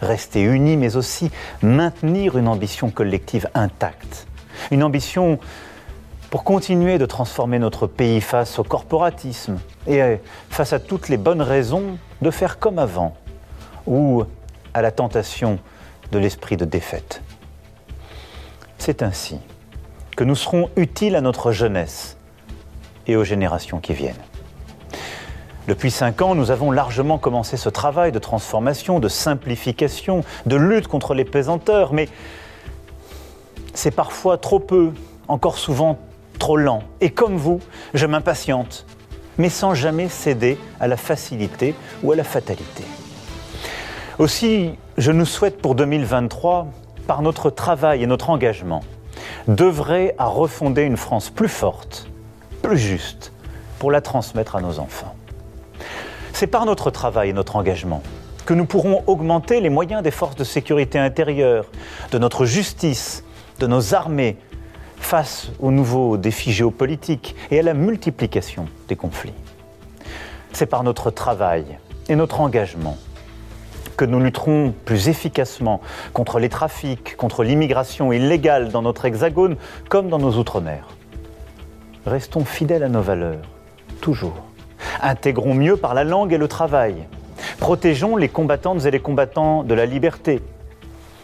rester 0.00 0.42
unis, 0.42 0.76
mais 0.76 0.96
aussi 0.96 1.30
maintenir 1.62 2.36
une 2.36 2.48
ambition 2.48 2.90
collective 2.90 3.48
intacte. 3.54 4.26
Une 4.70 4.82
ambition 4.82 5.38
pour 6.36 6.44
continuer 6.44 6.98
de 6.98 7.06
transformer 7.06 7.58
notre 7.58 7.86
pays 7.86 8.20
face 8.20 8.58
au 8.58 8.62
corporatisme 8.62 9.58
et 9.86 10.18
face 10.50 10.74
à 10.74 10.78
toutes 10.78 11.08
les 11.08 11.16
bonnes 11.16 11.40
raisons 11.40 11.96
de 12.20 12.30
faire 12.30 12.58
comme 12.58 12.78
avant, 12.78 13.16
ou 13.86 14.22
à 14.74 14.82
la 14.82 14.90
tentation 14.90 15.58
de 16.12 16.18
l'esprit 16.18 16.58
de 16.58 16.66
défaite. 16.66 17.22
C'est 18.76 19.02
ainsi 19.02 19.38
que 20.14 20.24
nous 20.24 20.34
serons 20.34 20.68
utiles 20.76 21.16
à 21.16 21.22
notre 21.22 21.52
jeunesse 21.52 22.18
et 23.06 23.16
aux 23.16 23.24
générations 23.24 23.80
qui 23.80 23.94
viennent. 23.94 24.14
Depuis 25.68 25.90
cinq 25.90 26.20
ans, 26.20 26.34
nous 26.34 26.50
avons 26.50 26.70
largement 26.70 27.16
commencé 27.16 27.56
ce 27.56 27.70
travail 27.70 28.12
de 28.12 28.18
transformation, 28.18 29.00
de 29.00 29.08
simplification, 29.08 30.22
de 30.44 30.56
lutte 30.56 30.86
contre 30.86 31.14
les 31.14 31.24
pesanteurs, 31.24 31.94
mais 31.94 32.10
c'est 33.72 33.90
parfois 33.90 34.36
trop 34.36 34.60
peu 34.60 34.92
encore 35.28 35.56
souvent 35.56 35.98
trop 36.38 36.56
lent. 36.56 36.82
Et 37.00 37.10
comme 37.10 37.36
vous, 37.36 37.60
je 37.94 38.06
m'impatiente, 38.06 38.86
mais 39.38 39.48
sans 39.48 39.74
jamais 39.74 40.08
céder 40.08 40.58
à 40.80 40.88
la 40.88 40.96
facilité 40.96 41.74
ou 42.02 42.12
à 42.12 42.16
la 42.16 42.24
fatalité. 42.24 42.84
Aussi, 44.18 44.78
je 44.96 45.12
nous 45.12 45.26
souhaite 45.26 45.60
pour 45.60 45.74
2023, 45.74 46.68
par 47.06 47.22
notre 47.22 47.50
travail 47.50 48.02
et 48.02 48.06
notre 48.06 48.30
engagement, 48.30 48.82
d'œuvrer 49.46 50.14
à 50.18 50.26
refonder 50.26 50.82
une 50.82 50.96
France 50.96 51.30
plus 51.30 51.48
forte, 51.48 52.08
plus 52.62 52.78
juste, 52.78 53.32
pour 53.78 53.90
la 53.90 54.00
transmettre 54.00 54.56
à 54.56 54.60
nos 54.60 54.78
enfants. 54.78 55.14
C'est 56.32 56.46
par 56.46 56.66
notre 56.66 56.90
travail 56.90 57.30
et 57.30 57.32
notre 57.32 57.56
engagement 57.56 58.02
que 58.46 58.54
nous 58.54 58.64
pourrons 58.64 59.02
augmenter 59.06 59.60
les 59.60 59.68
moyens 59.68 60.02
des 60.02 60.12
forces 60.12 60.36
de 60.36 60.44
sécurité 60.44 60.98
intérieure, 60.98 61.66
de 62.12 62.18
notre 62.18 62.46
justice, 62.46 63.24
de 63.58 63.66
nos 63.66 63.94
armées, 63.94 64.36
face 64.98 65.50
aux 65.60 65.70
nouveaux 65.70 66.16
défis 66.16 66.52
géopolitiques 66.52 67.36
et 67.50 67.60
à 67.60 67.62
la 67.62 67.74
multiplication 67.74 68.66
des 68.88 68.96
conflits. 68.96 69.34
C'est 70.52 70.66
par 70.66 70.82
notre 70.82 71.10
travail 71.10 71.78
et 72.08 72.16
notre 72.16 72.40
engagement 72.40 72.96
que 73.96 74.04
nous 74.04 74.20
lutterons 74.20 74.74
plus 74.84 75.08
efficacement 75.08 75.80
contre 76.12 76.38
les 76.38 76.48
trafics, 76.48 77.16
contre 77.16 77.44
l'immigration 77.44 78.12
illégale 78.12 78.68
dans 78.68 78.82
notre 78.82 79.06
hexagone 79.06 79.56
comme 79.88 80.08
dans 80.08 80.18
nos 80.18 80.32
outre-mer. 80.32 80.86
Restons 82.04 82.44
fidèles 82.44 82.82
à 82.82 82.88
nos 82.88 83.00
valeurs, 83.00 83.42
toujours. 84.00 84.44
Intégrons 85.02 85.54
mieux 85.54 85.76
par 85.76 85.94
la 85.94 86.04
langue 86.04 86.32
et 86.32 86.38
le 86.38 86.48
travail. 86.48 86.94
Protégeons 87.58 88.16
les 88.16 88.28
combattantes 88.28 88.84
et 88.84 88.90
les 88.90 89.00
combattants 89.00 89.64
de 89.64 89.74
la 89.74 89.86
liberté, 89.86 90.40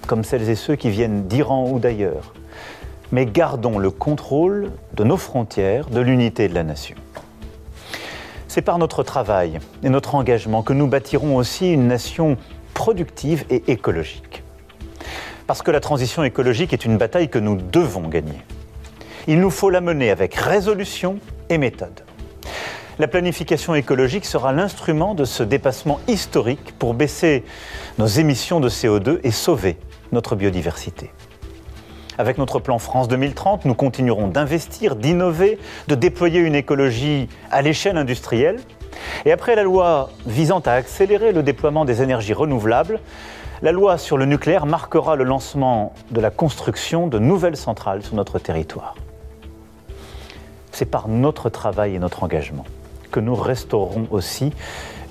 comme 0.07 0.25
celles 0.25 0.49
et 0.49 0.57
ceux 0.57 0.77
qui 0.77 0.91
viennent 0.91 1.27
d'Iran 1.29 1.69
ou 1.71 1.79
d'ailleurs 1.79 2.33
mais 3.13 3.27
gardons 3.27 3.79
le 3.79 3.91
contrôle 3.91 4.73
de 4.95 5.05
nos 5.05 5.19
frontières, 5.19 5.89
de 5.91 6.01
l'unité 6.01 6.49
de 6.49 6.55
la 6.55 6.65
nation. 6.65 6.97
C'est 8.49 8.63
par 8.63 8.79
notre 8.79 9.03
travail 9.03 9.61
et 9.83 9.91
notre 9.91 10.15
engagement 10.15 10.63
que 10.63 10.73
nous 10.73 10.87
bâtirons 10.87 11.37
aussi 11.37 11.73
une 11.73 11.87
nation 11.87 12.37
productive 12.75 13.45
et 13.51 13.71
écologique. 13.71 14.43
Parce 15.47 15.63
que 15.63 15.71
la 15.71 15.81
transition 15.81 16.25
écologique 16.25 16.73
est 16.73 16.85
une 16.85 16.97
bataille 16.97 17.29
que 17.29 17.39
nous 17.39 17.57
devons 17.57 18.09
gagner. 18.09 18.43
Il 19.29 19.41
nous 19.41 19.51
faut 19.51 19.71
la 19.71 19.81
mener 19.81 20.11
avec 20.11 20.35
résolution 20.35 21.19
et 21.51 21.59
méthode. 21.59 22.03
La 22.99 23.09
planification 23.09 23.75
écologique 23.75 24.25
sera 24.25 24.53
l'instrument 24.53 25.15
de 25.15 25.25
ce 25.25 25.43
dépassement 25.43 26.01
historique 26.09 26.75
pour 26.79 26.95
baisser 26.95 27.45
nos 27.99 28.07
émissions 28.07 28.61
de 28.61 28.69
CO2 28.69 29.21
et 29.23 29.31
sauver 29.31 29.79
notre 30.13 30.37
biodiversité. 30.37 31.11
Avec 32.19 32.37
notre 32.37 32.59
plan 32.59 32.79
France 32.79 33.09
2030, 33.09 33.65
nous 33.65 33.75
continuerons 33.75 34.29
d'investir, 34.29 34.97
d'innover, 34.97 35.59
de 35.89 35.95
déployer 35.95 36.41
une 36.41 36.55
écologie 36.55 37.29
à 37.51 37.63
l'échelle 37.63 37.97
industrielle. 37.97 38.61
Et 39.25 39.33
après 39.33 39.57
la 39.57 39.63
loi 39.63 40.11
visant 40.27 40.61
à 40.61 40.73
accélérer 40.73 41.33
le 41.33 41.43
déploiement 41.43 41.87
des 41.87 42.03
énergies 42.03 42.35
renouvelables, 42.35 43.01
la 43.63 43.73
loi 43.73 43.97
sur 43.97 44.19
le 44.19 44.27
nucléaire 44.27 44.67
marquera 44.67 45.17
le 45.17 45.25
lancement 45.25 45.95
de 46.11 46.21
la 46.21 46.31
construction 46.31 47.07
de 47.07 47.19
nouvelles 47.19 47.57
centrales 47.57 48.03
sur 48.03 48.15
notre 48.15 48.39
territoire. 48.39 48.95
C'est 50.71 50.85
par 50.85 51.09
notre 51.09 51.49
travail 51.49 51.95
et 51.95 51.99
notre 51.99 52.25
engagement 52.25 52.65
que 53.11 53.21
nous 53.21 53.35
restaurerons 53.35 54.07
aussi 54.11 54.53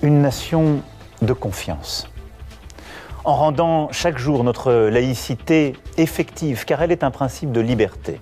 une 0.02 0.22
nation 0.22 0.82
de 1.22 1.34
confiance 1.34 2.11
en 3.24 3.36
rendant 3.36 3.90
chaque 3.92 4.18
jour 4.18 4.44
notre 4.44 4.72
laïcité 4.90 5.74
effective, 5.98 6.66
car 6.66 6.82
elle 6.82 6.92
est 6.92 7.04
un 7.04 7.12
principe 7.12 7.52
de 7.52 7.62
liberté. 7.62 8.20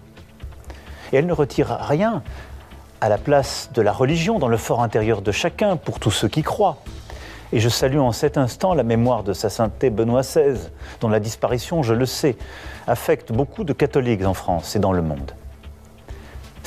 Et 1.11 1.17
elle 1.17 1.25
ne 1.25 1.33
retire 1.33 1.77
rien 1.81 2.21
à 3.01 3.09
la 3.09 3.17
place 3.17 3.69
de 3.73 3.81
la 3.81 3.91
religion 3.91 4.39
dans 4.39 4.47
le 4.47 4.57
fort 4.57 4.83
intérieur 4.83 5.21
de 5.21 5.31
chacun, 5.31 5.77
pour 5.77 5.99
tous 5.99 6.11
ceux 6.11 6.27
qui 6.27 6.43
croient. 6.43 6.77
Et 7.51 7.59
je 7.59 7.69
salue 7.69 7.97
en 7.97 8.11
cet 8.11 8.37
instant 8.37 8.73
la 8.73 8.83
mémoire 8.83 9.23
de 9.23 9.33
sa 9.33 9.49
sainteté 9.49 9.89
Benoît 9.89 10.21
XVI, 10.21 10.69
dont 11.01 11.09
la 11.09 11.19
disparition, 11.19 11.81
je 11.81 11.93
le 11.93 12.05
sais, 12.05 12.37
affecte 12.85 13.31
beaucoup 13.31 13.63
de 13.63 13.73
catholiques 13.73 14.25
en 14.25 14.33
France 14.33 14.75
et 14.75 14.79
dans 14.79 14.93
le 14.93 15.01
monde. 15.01 15.31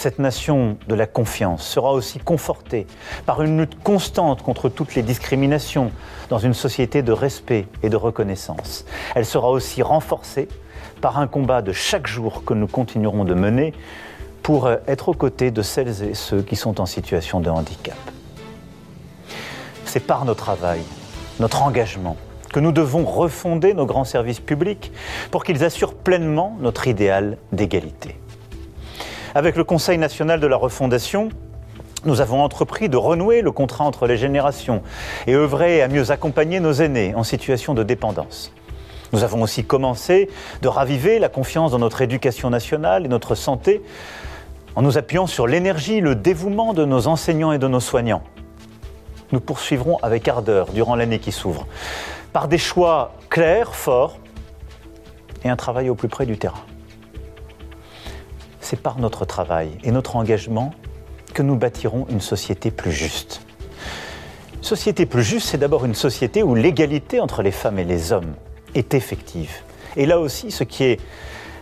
Cette 0.03 0.19
nation 0.19 0.79
de 0.89 0.97
la 0.97 1.07
confiance 1.07 1.65
sera 1.65 1.93
aussi 1.93 2.19
confortée 2.19 2.89
par 3.25 3.41
une 3.41 3.61
lutte 3.61 3.81
constante 3.85 4.43
contre 4.43 4.69
toutes 4.69 4.97
les 4.97 5.03
discriminations 5.03 5.93
dans 6.29 6.41
une 6.41 6.55
société 6.55 7.03
de 7.03 7.13
respect 7.13 7.69
et 7.85 7.89
de 7.89 7.95
reconnaissance. 7.95 8.85
Elle 9.15 9.25
sera 9.25 9.49
aussi 9.49 9.81
renforcée 9.81 10.49
par 11.01 11.21
un 11.21 11.29
combat 11.29 11.63
de 11.63 11.71
chaque 11.71 12.09
jour 12.09 12.43
que 12.45 12.53
nous 12.53 12.67
continuerons 12.67 13.23
de 13.23 13.35
mener 13.35 13.75
pour 14.43 14.69
être 14.89 15.11
aux 15.11 15.15
côtés 15.15 15.53
de 15.53 15.63
celles 15.63 16.03
et 16.03 16.15
ceux 16.15 16.43
qui 16.43 16.57
sont 16.57 16.81
en 16.81 16.87
situation 16.87 17.39
de 17.39 17.49
handicap. 17.49 17.95
C'est 19.85 20.05
par 20.05 20.25
notre 20.25 20.43
travail, 20.43 20.81
notre 21.39 21.63
engagement, 21.63 22.17
que 22.53 22.59
nous 22.59 22.73
devons 22.73 23.05
refonder 23.05 23.73
nos 23.73 23.87
grands 23.87 24.03
services 24.03 24.41
publics 24.41 24.91
pour 25.31 25.45
qu'ils 25.45 25.63
assurent 25.63 25.95
pleinement 25.95 26.57
notre 26.59 26.89
idéal 26.89 27.39
d'égalité. 27.53 28.17
Avec 29.35 29.57
le 29.57 29.65
Conseil 29.65 29.97
national 29.97 30.41
de 30.41 30.47
la 30.47 30.57
refondation, 30.57 31.31
nous 32.05 32.21
avons 32.21 32.43
entrepris 32.43 32.91
de 32.91 32.99
renouer 32.99 33.41
le 33.41 33.51
contrat 33.51 33.85
entre 33.85 34.07
les 34.07 34.19
générations 34.19 34.83
et 35.27 35.35
œuvrer 35.35 35.81
à 35.81 35.89
mieux 35.89 36.11
accompagner 36.11 36.61
nos 36.61 36.73
aînés 36.75 37.15
en 37.15 37.23
situation 37.23 37.73
de 37.73 37.83
dépendance. 37.83 38.53
Nous 39.15 39.25
avons 39.25 39.41
aussi 39.41 39.65
commencé 39.65 40.29
de 40.61 40.69
raviver 40.69 41.19
la 41.19 41.31
confiance 41.31 41.71
dans 41.71 41.79
notre 41.79 42.03
éducation 42.03 42.51
nationale 42.51 43.07
et 43.07 43.09
notre 43.09 43.35
santé 43.35 43.83
en 44.77 44.83
nous 44.83 44.99
appuyant 44.99 45.27
sur 45.27 45.47
l'énergie, 45.47 46.03
le 46.03 46.15
dévouement 46.15 46.75
de 46.75 46.85
nos 46.85 47.07
enseignants 47.07 47.53
et 47.53 47.59
de 47.59 47.69
nos 47.69 47.81
soignants. 47.81 48.23
Nous 49.33 49.41
poursuivrons 49.41 49.99
avec 50.03 50.29
ardeur 50.29 50.73
durant 50.73 50.95
l'année 50.95 51.19
qui 51.19 51.33
s'ouvre, 51.33 51.67
par 52.35 52.49
des 52.49 52.59
choix 52.59 53.13
clairs, 53.31 53.75
forts 53.75 54.19
et 55.43 55.49
un 55.49 55.57
travail 55.57 55.89
au 55.89 55.95
plus 55.95 56.09
près 56.09 56.27
du 56.27 56.37
terrain 56.37 56.65
c'est 58.73 58.81
par 58.81 58.99
notre 58.99 59.27
travail 59.27 59.73
et 59.85 59.91
notre 59.91 60.17
engagement 60.17 60.73
que 61.35 61.43
nous 61.43 61.57
bâtirons 61.57 62.07
une 62.09 62.23
société 62.23 62.71
plus 62.71 62.91
juste. 62.91 63.43
Société 64.63 65.05
plus 65.05 65.23
juste, 65.23 65.49
c'est 65.49 65.59
d'abord 65.59 65.85
une 65.85 65.95
société 65.95 66.43
où 66.43 66.55
l'égalité 66.55 67.21
entre 67.21 67.43
les 67.43 67.51
femmes 67.51 67.79
et 67.79 67.85
les 67.85 68.13
hommes 68.13 68.33
est 68.75 68.95
effective. 68.95 69.51
Et 69.99 70.07
là 70.07 70.19
aussi, 70.19 70.51
ce 70.51 70.65
qui 70.65 70.85
est 70.85 71.01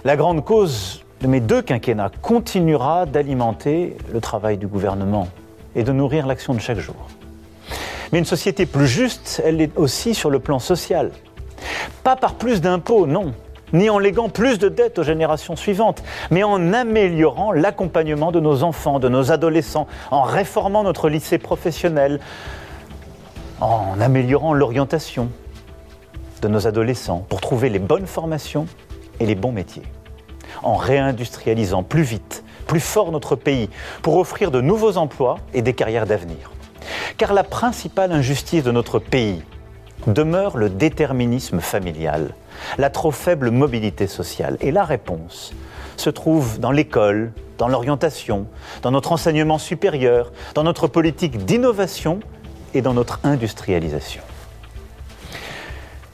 la 0.05 0.14
grande 0.14 0.45
cause 0.45 1.05
de 1.21 1.26
mes 1.26 1.40
deux 1.40 1.62
quinquennats 1.62 2.12
continuera 2.23 3.07
d'alimenter 3.07 3.97
le 4.12 4.21
travail 4.21 4.57
du 4.57 4.69
gouvernement 4.69 5.26
et 5.75 5.83
de 5.83 5.90
nourrir 5.90 6.29
l'action 6.29 6.55
de 6.55 6.61
chaque 6.61 6.79
jour. 6.79 7.09
Mais 8.12 8.21
une 8.21 8.25
société 8.25 8.67
plus 8.67 8.87
juste, 8.87 9.43
elle 9.45 9.61
est 9.61 9.76
aussi 9.76 10.14
sur 10.14 10.31
le 10.31 10.38
plan 10.38 10.61
social. 10.61 11.11
Pas 12.05 12.14
par 12.14 12.35
plus 12.35 12.61
d'impôts, 12.61 13.09
non, 13.09 13.35
ni 13.73 13.91
en 13.91 13.99
léguant 13.99 14.29
plus 14.29 14.59
de 14.59 14.69
dettes 14.69 14.99
aux 14.99 15.03
générations 15.03 15.57
suivantes, 15.57 16.03
mais 16.31 16.43
en 16.43 16.73
améliorant 16.73 17.53
l'accompagnement 17.53 18.33
de 18.33 18.41
nos 18.41 18.62
enfants, 18.62 18.99
de 18.99 19.09
nos 19.09 19.33
adolescents, 19.33 19.87
en 20.11 20.23
réformant 20.23 20.83
notre 20.83 21.09
lycée 21.09 21.39
professionnel, 21.39 22.21
en 23.61 24.00
améliorant 24.00 24.55
l'orientation 24.55 25.29
de 26.43 26.49
nos 26.49 26.67
adolescents 26.67 27.25
pour 27.29 27.41
trouver 27.41 27.69
les 27.69 27.79
bonnes 27.79 28.07
formations 28.07 28.67
et 29.21 29.27
les 29.27 29.35
bons 29.35 29.53
métiers, 29.53 29.83
en 30.62 30.77
réindustrialisant 30.77 31.83
plus 31.83 32.03
vite, 32.03 32.45
plus 32.67 32.81
fort 32.81 33.12
notre 33.12 33.37
pays 33.37 33.69
pour 34.03 34.17
offrir 34.17 34.50
de 34.50 34.61
nouveaux 34.61 34.97
emplois 34.97 35.39
et 35.53 35.62
des 35.62 35.75
carrières 35.75 36.07
d'avenir. 36.07 36.53
Car 37.19 37.35
la 37.35 37.45
principale 37.45 38.12
injustice 38.12 38.65
de 38.65 38.71
notre 38.71 38.99
pays 38.99 39.43
demeure 40.07 40.57
le 40.57 40.71
déterminisme 40.71 41.61
familial 41.61 42.35
la 42.79 42.90
trop 42.90 43.11
faible 43.11 43.50
mobilité 43.50 44.07
sociale. 44.07 44.57
Et 44.61 44.71
la 44.71 44.85
réponse 44.85 45.52
se 45.97 46.11
trouve 46.11 46.59
dans 46.59 46.71
l'école, 46.71 47.33
dans 47.59 47.69
l'orientation, 47.69 48.47
dans 48.83 48.90
notre 48.90 49.12
enseignement 49.12 49.59
supérieur, 49.59 50.33
dans 50.55 50.64
notre 50.64 50.88
politique 50.88 51.45
d'innovation 51.45 52.21
et 52.75 52.83
dans 52.83 52.95
notre 52.95 53.21
industrialisation. 53.23 54.23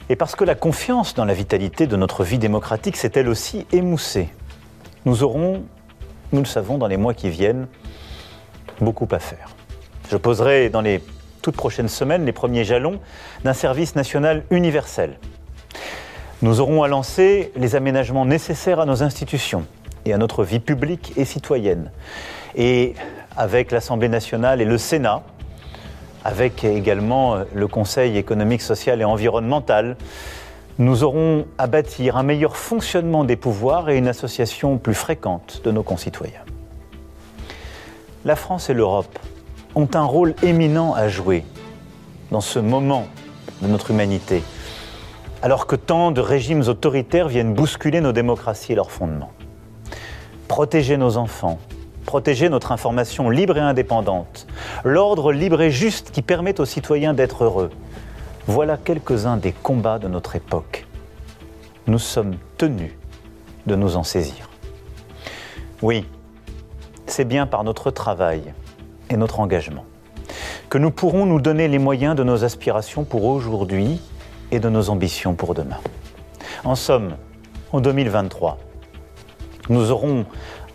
Et 0.09 0.15
parce 0.15 0.35
que 0.35 0.43
la 0.43 0.55
confiance 0.55 1.15
dans 1.15 1.25
la 1.25 1.33
vitalité 1.33 1.87
de 1.87 1.95
notre 1.95 2.23
vie 2.23 2.37
démocratique 2.37 2.97
s'est 2.97 3.11
elle 3.15 3.27
aussi 3.27 3.65
émoussée, 3.71 4.29
nous 5.05 5.23
aurons, 5.23 5.63
nous 6.31 6.39
le 6.39 6.45
savons, 6.45 6.77
dans 6.77 6.87
les 6.87 6.97
mois 6.97 7.13
qui 7.13 7.29
viennent, 7.29 7.67
beaucoup 8.79 9.07
à 9.11 9.19
faire. 9.19 9.49
Je 10.09 10.17
poserai 10.17 10.69
dans 10.69 10.81
les 10.81 11.03
toutes 11.41 11.55
prochaines 11.55 11.87
semaines 11.87 12.25
les 12.25 12.31
premiers 12.31 12.63
jalons 12.63 12.99
d'un 13.43 13.53
service 13.53 13.95
national 13.95 14.43
universel 14.49 15.17
nous 16.41 16.59
aurons 16.59 16.83
à 16.83 16.87
lancer 16.87 17.51
les 17.55 17.75
aménagements 17.75 18.25
nécessaires 18.25 18.79
à 18.79 18.85
nos 18.85 19.03
institutions 19.03 19.65
et 20.05 20.13
à 20.13 20.17
notre 20.17 20.43
vie 20.43 20.59
publique 20.59 21.13
et 21.17 21.25
citoyenne. 21.25 21.91
Et 22.55 22.93
avec 23.35 23.71
l'Assemblée 23.71 24.09
nationale 24.09 24.61
et 24.61 24.65
le 24.65 24.77
Sénat, 24.77 25.23
avec 26.23 26.63
également 26.63 27.37
le 27.53 27.67
Conseil 27.67 28.17
économique, 28.17 28.61
social 28.61 29.01
et 29.01 29.05
environnemental, 29.05 29.97
Nous 30.79 31.03
aurons 31.03 31.47
à 31.57 31.65
bâtir 31.65 32.17
un 32.17 32.23
meilleur 32.23 32.55
fonctionnement 32.55 33.23
des 33.23 33.35
pouvoirs 33.35 33.89
et 33.89 33.97
une 33.97 34.07
association 34.07 34.77
plus 34.77 34.93
fréquente 34.93 35.61
de 35.63 35.71
nos 35.71 35.81
concitoyens. 35.81 36.45
La 38.25 38.35
France 38.35 38.69
et 38.69 38.75
l'Europe 38.75 39.17
ont 39.73 39.89
un 39.95 40.03
rôle 40.03 40.35
éminent 40.43 40.93
à 40.93 41.07
jouer 41.07 41.45
dans 42.29 42.41
ce 42.41 42.59
moment 42.59 43.07
de 43.63 43.67
notre 43.67 43.89
humanité, 43.89 44.43
alors 45.41 45.67
que 45.67 45.75
tant 45.75 46.11
de 46.11 46.21
régimes 46.21 46.63
autoritaires 46.67 47.27
viennent 47.27 47.53
bousculer 47.53 48.01
nos 48.01 48.11
démocraties 48.11 48.73
et 48.73 48.75
leurs 48.75 48.91
fondements. 48.91 49.31
Protéger 50.47 50.97
nos 50.97 51.17
enfants, 51.17 51.59
protéger 52.05 52.49
notre 52.49 52.71
information 52.71 53.29
libre 53.29 53.57
et 53.57 53.61
indépendante, 53.61 54.47
l'ordre 54.83 55.31
libre 55.31 55.61
et 55.61 55.71
juste 55.71 56.11
qui 56.11 56.21
permet 56.21 56.59
aux 56.59 56.65
citoyens 56.65 57.13
d'être 57.13 57.43
heureux. 57.43 57.69
Voilà 58.47 58.77
quelques-uns 58.77 59.37
des 59.37 59.51
combats 59.51 59.99
de 59.99 60.07
notre 60.07 60.35
époque. 60.35 60.85
Nous 61.85 61.99
sommes 61.99 62.35
tenus 62.57 62.93
de 63.65 63.75
nous 63.75 63.97
en 63.97 64.03
saisir. 64.03 64.49
Oui, 65.81 66.05
c'est 67.05 67.25
bien 67.25 67.45
par 67.45 67.63
notre 67.63 67.91
travail 67.91 68.41
et 69.09 69.17
notre 69.17 69.39
engagement 69.39 69.85
que 70.69 70.77
nous 70.77 70.91
pourrons 70.91 71.25
nous 71.25 71.39
donner 71.39 71.67
les 71.67 71.79
moyens 71.79 72.15
de 72.15 72.23
nos 72.23 72.43
aspirations 72.43 73.05
pour 73.05 73.25
aujourd'hui 73.25 74.01
et 74.51 74.59
de 74.59 74.69
nos 74.69 74.89
ambitions 74.89 75.33
pour 75.33 75.53
demain. 75.53 75.79
En 76.63 76.75
somme, 76.75 77.15
en 77.71 77.81
2023, 77.81 78.57
nous 79.69 79.91
aurons 79.91 80.25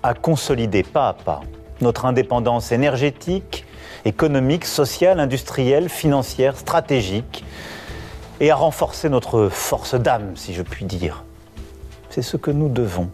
à 0.02 0.14
consolider 0.14 0.83
pas 0.83 1.09
à 1.09 1.12
pas 1.14 1.41
notre 1.81 2.05
indépendance 2.05 2.73
énergétique, 2.73 3.64
économique, 4.05 4.64
sociale, 4.64 5.21
industrielle, 5.21 5.88
financière, 5.88 6.57
stratégique, 6.57 7.45
et 8.41 8.50
à 8.50 8.57
renforcer 8.57 9.09
notre 9.09 9.49
force 9.49 9.95
d'âme, 9.95 10.37
si 10.37 10.55
je 10.55 10.62
puis 10.62 10.85
dire. 10.85 11.25
C'est 12.11 12.23
ce 12.23 12.37
que 12.37 12.50
nous 12.50 12.69
devons 12.69 13.09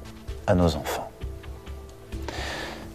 à 0.47 0.55
nos 0.55 0.77
enfants. 0.77 1.11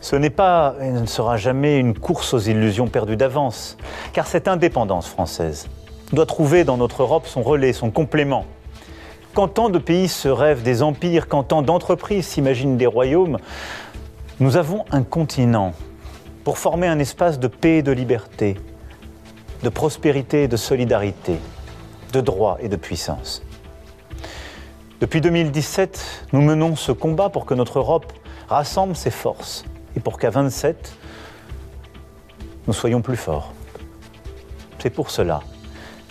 Ce 0.01 0.15
n'est 0.15 0.29
pas 0.29 0.75
et 0.81 0.91
ne 0.91 1.05
sera 1.05 1.37
jamais 1.37 1.77
une 1.77 1.97
course 1.97 2.33
aux 2.33 2.39
illusions 2.39 2.87
perdues 2.87 3.15
d'avance, 3.15 3.77
car 4.11 4.27
cette 4.27 4.47
indépendance 4.47 5.07
française 5.07 5.67
doit 6.13 6.25
trouver 6.25 6.63
dans 6.63 6.77
notre 6.77 7.01
Europe 7.01 7.27
son 7.27 7.41
relais, 7.41 7.73
son 7.73 7.91
complément. 7.91 8.45
Quand 9.33 9.47
tant 9.47 9.69
de 9.69 9.79
pays 9.79 10.07
se 10.07 10.27
rêvent 10.27 10.61
des 10.61 10.83
empires, 10.83 11.27
quand 11.27 11.43
tant 11.43 11.61
d'entreprises 11.61 12.27
s'imaginent 12.27 12.77
des 12.77 12.85
royaumes, 12.85 13.39
nous 14.39 14.57
avons 14.57 14.85
un 14.91 15.01
continent 15.01 15.73
pour 16.43 16.57
former 16.57 16.87
un 16.87 16.99
espace 16.99 17.39
de 17.39 17.47
paix 17.47 17.77
et 17.77 17.81
de 17.81 17.91
liberté, 17.91 18.57
de 19.63 19.69
prospérité 19.69 20.43
et 20.43 20.47
de 20.47 20.57
solidarité, 20.57 21.37
de 22.11 22.21
droit 22.21 22.57
et 22.59 22.69
de 22.69 22.75
puissance. 22.75 23.41
Depuis 25.01 25.19
2017, 25.19 26.27
nous 26.31 26.41
menons 26.41 26.75
ce 26.75 26.91
combat 26.91 27.29
pour 27.29 27.45
que 27.45 27.53
notre 27.53 27.79
Europe 27.79 28.13
rassemble 28.47 28.95
ses 28.95 29.11
forces 29.11 29.65
et 29.95 29.99
pour 29.99 30.19
qu'à 30.19 30.29
27, 30.29 30.93
nous 32.67 32.73
soyons 32.73 33.01
plus 33.01 33.17
forts. 33.17 33.53
C'est 34.79 34.89
pour 34.89 35.09
cela 35.09 35.41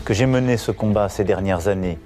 que 0.04 0.14
j'ai 0.14 0.26
mené 0.26 0.56
ce 0.56 0.70
combat 0.70 1.08
ces 1.08 1.24
dernières 1.24 1.68
années, 1.68 1.98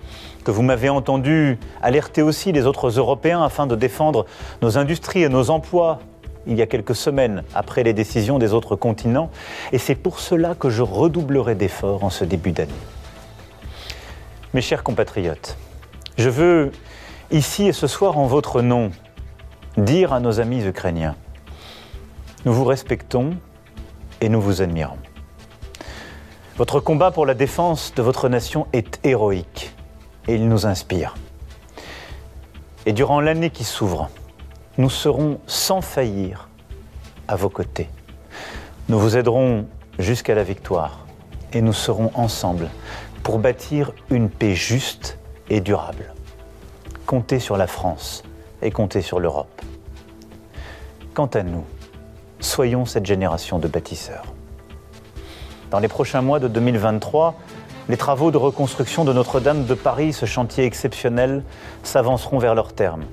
que 0.45 0.51
vous 0.51 0.63
m'avez 0.63 0.89
entendu 0.89 1.59
alerter 1.83 2.23
aussi 2.23 2.53
les 2.53 2.67
autres 2.67 2.89
Européens 2.91 3.43
afin 3.43 3.67
de 3.67 3.75
défendre 3.75 4.27
nos 4.63 4.79
industries 4.79 5.23
et 5.23 5.29
nos 5.29 5.51
emplois 5.51 6.01
il 6.47 6.57
y 6.57 6.63
a 6.63 6.67
quelques 6.67 6.95
semaines 6.95 7.43
après 7.55 7.83
les 7.83 7.93
décisions 7.93 8.39
des 8.39 8.53
autres 8.53 8.77
continents, 8.77 9.31
et 9.73 9.79
c'est 9.79 9.97
pour 9.97 10.21
cela 10.21 10.55
que 10.55 10.71
je 10.71 10.83
redoublerai 10.83 11.57
d'efforts 11.57 12.05
en 12.05 12.11
ce 12.11 12.25
début 12.25 12.53
d'année. 12.53 12.73
Mes 14.55 14.61
chers 14.61 14.85
compatriotes, 14.85 15.57
je 16.19 16.29
veux 16.29 16.71
ici 17.31 17.67
et 17.67 17.73
ce 17.73 17.89
soir 17.89 18.17
en 18.17 18.27
votre 18.27 18.63
nom 18.63 18.93
dire 19.77 20.13
à 20.13 20.21
nos 20.21 20.39
amis 20.41 20.65
ukrainiens 20.65 21.17
nous 22.47 22.53
vous 22.53 22.65
respectons 22.65 23.37
et 24.21 24.29
nous 24.29 24.41
vous 24.41 24.63
admirons. 24.63 24.99
Votre 26.57 26.81
combat 26.81 27.11
pour 27.11 27.27
la 27.27 27.35
défense 27.35 27.93
de 27.95 28.01
votre 28.01 28.31
nation 28.31 28.67
est 28.73 28.99
héroïque 29.05 29.75
et 30.27 30.37
il 30.37 30.49
nous 30.49 30.65
inspire. 30.65 31.15
Et 32.87 32.95
durant 32.95 33.21
l'année 33.21 33.51
qui 33.51 33.63
s'ouvre, 33.63 34.09
nous 34.79 34.89
serons 34.89 35.39
sans 35.47 35.83
faillir 35.83 36.49
à 37.29 37.37
vos 37.37 37.51
côtés. 37.51 37.91
Nous 38.89 38.99
vous 38.99 39.19
aiderons 39.19 39.67
jusqu'à 39.99 40.35
la 40.35 40.45
victoire 40.45 41.05
et 41.53 41.61
nous 41.61 41.75
serons 41.75 42.11
ensemble 42.15 42.71
pour 43.23 43.39
bâtir 43.39 43.93
une 44.09 44.31
paix 44.31 44.55
juste 44.55 45.19
et 45.51 45.61
durable. 45.61 46.15
Comptez 47.05 47.39
sur 47.39 47.59
la 47.59 47.67
France 47.67 48.23
et 48.63 48.71
comptez 48.71 49.03
sur 49.03 49.21
l'Europe. 49.21 49.61
Quant 51.13 51.27
à 51.27 51.43
nous, 51.43 51.65
soyons 52.41 52.87
cette 52.87 53.05
génération 53.05 53.59
de 53.59 53.69
bâtisseurs. 53.69 54.36
Dans 55.71 55.81
les 55.81 55.89
prochains 55.89 56.23
mois 56.23 56.39
de 56.39 56.47
2023, 56.47 57.35
les 57.89 57.97
travaux 57.97 58.31
de 58.31 58.37
reconstruction 58.37 59.05
de 59.05 59.13
Notre-Dame 59.13 59.65
de 59.65 59.75
Paris, 59.75 60.13
ce 60.13 60.25
chantier 60.25 60.65
exceptionnel, 60.65 61.43
s'avanceront 61.83 62.39
vers 62.39 62.55
leur 62.55 62.73
terme. 62.73 63.05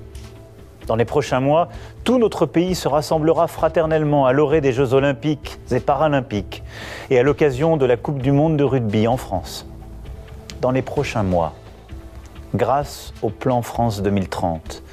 Dans 0.86 0.96
les 0.96 1.06
prochains 1.06 1.40
mois, 1.40 1.70
tout 2.04 2.20
notre 2.20 2.46
pays 2.46 2.76
se 2.76 2.88
rassemblera 2.88 3.48
fraternellement 3.48 4.28
à 4.28 4.34
l'orée 4.34 4.62
des 4.62 4.72
Jeux 4.72 4.94
olympiques 4.94 5.60
et 5.72 5.80
paralympiques 5.80 6.62
et 7.10 7.18
à 7.18 7.24
l'occasion 7.24 7.76
de 7.76 7.88
la 7.88 7.98
Coupe 7.98 8.22
du 8.22 8.32
monde 8.32 8.56
de 8.56 8.64
rugby 8.64 9.08
en 9.08 9.18
France. 9.18 9.66
Dans 10.62 10.72
les 10.72 10.84
prochains 10.84 11.24
mois, 11.24 11.54
grâce 12.54 13.14
au 13.24 13.30
plan 13.30 13.64
France 13.64 14.04
2030, 14.04 14.84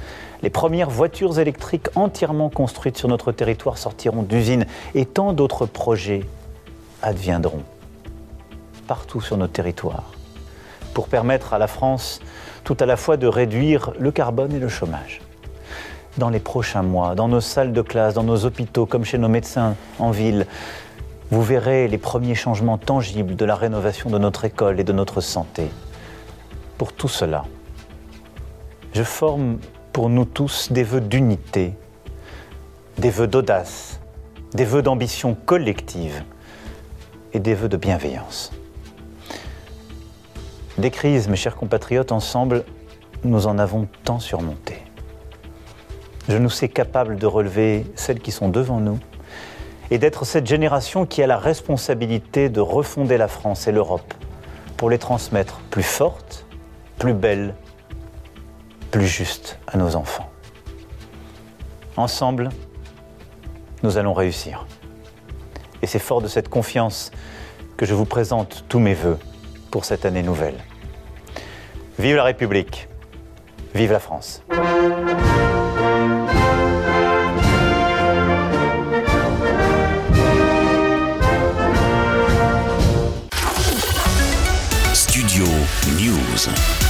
les 0.41 0.49
premières 0.49 0.89
voitures 0.89 1.37
électriques 1.37 1.89
entièrement 1.93 2.49
construites 2.49 2.97
sur 2.97 3.07
notre 3.07 3.31
territoire 3.31 3.77
sortiront 3.77 4.23
d'usines 4.23 4.65
et 4.95 5.05
tant 5.05 5.33
d'autres 5.33 5.67
projets 5.67 6.21
adviendront 7.01 7.63
partout 8.87 9.21
sur 9.21 9.37
notre 9.37 9.53
territoire 9.53 10.11
pour 10.93 11.07
permettre 11.07 11.53
à 11.53 11.57
la 11.57 11.67
France 11.67 12.19
tout 12.63 12.77
à 12.79 12.85
la 12.85 12.97
fois 12.97 13.17
de 13.17 13.27
réduire 13.27 13.93
le 13.99 14.11
carbone 14.11 14.53
et 14.53 14.59
le 14.59 14.69
chômage. 14.69 15.21
Dans 16.17 16.29
les 16.29 16.39
prochains 16.39 16.83
mois, 16.83 17.15
dans 17.15 17.27
nos 17.27 17.39
salles 17.39 17.71
de 17.71 17.81
classe, 17.81 18.13
dans 18.13 18.23
nos 18.23 18.45
hôpitaux, 18.45 18.85
comme 18.85 19.05
chez 19.05 19.17
nos 19.17 19.29
médecins 19.29 19.75
en 19.97 20.11
ville, 20.11 20.45
vous 21.31 21.41
verrez 21.41 21.87
les 21.87 21.97
premiers 21.97 22.35
changements 22.35 22.77
tangibles 22.77 23.37
de 23.37 23.45
la 23.45 23.55
rénovation 23.55 24.09
de 24.09 24.17
notre 24.17 24.43
école 24.43 24.79
et 24.81 24.83
de 24.83 24.91
notre 24.91 25.21
santé. 25.21 25.69
Pour 26.77 26.91
tout 26.91 27.07
cela, 27.07 27.45
je 28.93 29.03
forme 29.03 29.59
pour 29.93 30.09
nous 30.09 30.25
tous 30.25 30.71
des 30.71 30.83
vœux 30.83 30.99
d'unité, 30.99 31.73
des 32.97 33.09
vœux 33.09 33.27
d'audace, 33.27 34.01
des 34.53 34.65
vœux 34.65 34.81
d'ambition 34.81 35.33
collective 35.33 36.23
et 37.33 37.39
des 37.39 37.53
vœux 37.53 37.69
de 37.69 37.77
bienveillance. 37.77 38.51
Des 40.77 40.91
crises, 40.91 41.27
mes 41.27 41.35
chers 41.35 41.55
compatriotes, 41.55 42.11
ensemble, 42.11 42.63
nous 43.23 43.47
en 43.47 43.57
avons 43.57 43.87
tant 44.03 44.19
surmonté. 44.19 44.77
Je 46.27 46.37
nous 46.37 46.49
sais 46.49 46.69
capables 46.69 47.17
de 47.17 47.25
relever 47.25 47.85
celles 47.95 48.19
qui 48.19 48.31
sont 48.31 48.49
devant 48.49 48.79
nous 48.79 48.99
et 49.89 49.97
d'être 49.97 50.25
cette 50.25 50.47
génération 50.47 51.05
qui 51.05 51.21
a 51.21 51.27
la 51.27 51.37
responsabilité 51.37 52.49
de 52.49 52.61
refonder 52.61 53.17
la 53.17 53.27
France 53.27 53.67
et 53.67 53.71
l'Europe 53.71 54.13
pour 54.77 54.89
les 54.89 54.97
transmettre 54.97 55.59
plus 55.69 55.83
fortes, 55.83 56.45
plus 56.97 57.13
belles 57.13 57.55
plus 58.91 59.07
juste 59.07 59.57
à 59.67 59.77
nos 59.77 59.95
enfants. 59.95 60.29
Ensemble, 61.95 62.49
nous 63.83 63.97
allons 63.97 64.13
réussir. 64.13 64.67
Et 65.81 65.87
c'est 65.87 65.99
fort 65.99 66.21
de 66.21 66.27
cette 66.27 66.49
confiance 66.49 67.11
que 67.77 67.85
je 67.85 67.93
vous 67.93 68.05
présente 68.05 68.65
tous 68.69 68.79
mes 68.79 68.93
voeux 68.93 69.17
pour 69.71 69.85
cette 69.85 70.05
année 70.05 70.23
nouvelle. 70.23 70.63
Vive 71.97 72.15
la 72.15 72.23
République, 72.23 72.87
vive 73.73 73.91
la 73.91 73.99
France. 73.99 74.43
Studio 84.93 85.45
News. 85.99 86.80